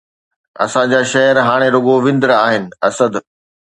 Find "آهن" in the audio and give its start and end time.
2.45-2.63